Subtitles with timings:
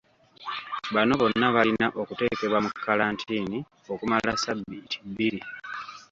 [0.93, 3.59] Bano bonna balina okuteekebwa mu kalantiini
[3.93, 5.39] okumala sabbiiti bbiri.